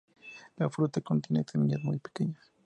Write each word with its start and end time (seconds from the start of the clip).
La 0.57 0.67
fruta 0.67 0.99
contiene 1.01 1.45
semillas 1.47 1.81
muy 1.83 1.99
pequeñas. 1.99 2.51